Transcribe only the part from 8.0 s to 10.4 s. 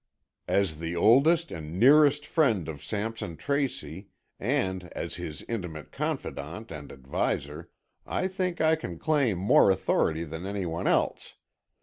I think I can claim more authority